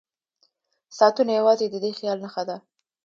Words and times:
ساعتونه 0.97 1.31
یوازې 1.39 1.65
د 1.69 1.75
دې 1.83 1.91
خیال 1.97 2.17
نښه 2.23 2.43
ده. 2.49 2.57